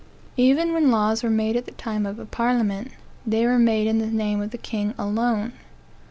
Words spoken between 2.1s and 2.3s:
a